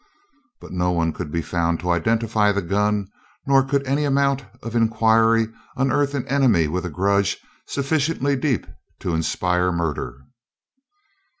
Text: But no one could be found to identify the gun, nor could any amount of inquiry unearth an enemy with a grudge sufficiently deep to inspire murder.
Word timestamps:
But 0.59 0.71
no 0.71 0.89
one 0.89 1.13
could 1.13 1.31
be 1.31 1.43
found 1.43 1.79
to 1.81 1.91
identify 1.91 2.51
the 2.51 2.63
gun, 2.63 3.07
nor 3.45 3.63
could 3.63 3.85
any 3.85 4.03
amount 4.03 4.43
of 4.63 4.75
inquiry 4.75 5.49
unearth 5.77 6.15
an 6.15 6.27
enemy 6.27 6.67
with 6.67 6.87
a 6.87 6.89
grudge 6.89 7.37
sufficiently 7.67 8.35
deep 8.35 8.65
to 9.01 9.13
inspire 9.13 9.71
murder. 9.71 10.21